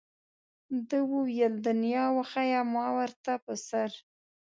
[0.87, 3.91] ده وویل دنیا وښیه ما ورته په سر.